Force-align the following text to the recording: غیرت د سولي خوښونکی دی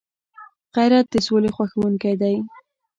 غیرت 0.75 1.05
د 1.11 1.15
سولي 1.27 1.51
خوښونکی 1.55 2.13
دی 2.21 2.35